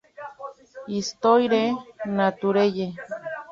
[0.93, 1.63] Histoire
[2.17, 2.87] naturelle.